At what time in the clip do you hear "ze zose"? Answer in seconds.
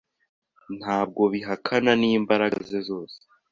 2.69-3.17